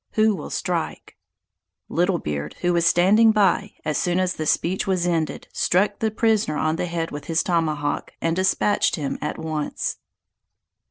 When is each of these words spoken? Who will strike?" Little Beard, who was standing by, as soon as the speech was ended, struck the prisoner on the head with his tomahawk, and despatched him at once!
Who 0.13 0.33
will 0.35 0.49
strike?" 0.49 1.15
Little 1.87 2.17
Beard, 2.17 2.55
who 2.61 2.73
was 2.73 2.87
standing 2.87 3.31
by, 3.31 3.73
as 3.85 3.99
soon 3.99 4.19
as 4.19 4.33
the 4.33 4.47
speech 4.47 4.87
was 4.87 5.05
ended, 5.05 5.47
struck 5.53 5.99
the 5.99 6.09
prisoner 6.09 6.57
on 6.57 6.77
the 6.77 6.87
head 6.87 7.11
with 7.11 7.25
his 7.25 7.43
tomahawk, 7.43 8.11
and 8.19 8.35
despatched 8.35 8.95
him 8.95 9.19
at 9.21 9.37
once! 9.37 9.97